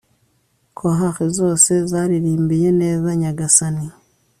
chorales 0.77 1.31
zose 1.39 1.71
zaririmbiye 1.91 2.69
neza 2.81 3.09
nyagasani 3.21 3.85